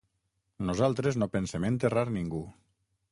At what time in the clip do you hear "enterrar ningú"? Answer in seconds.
1.69-2.41